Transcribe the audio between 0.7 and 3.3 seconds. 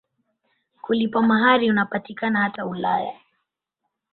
Kulipa mahari unapatikana hata Ulaya.